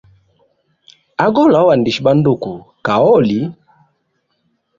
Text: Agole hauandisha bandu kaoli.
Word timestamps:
Agole 1.25 1.55
hauandisha 1.59 2.01
bandu 2.07 2.31
kaoli. 2.85 3.39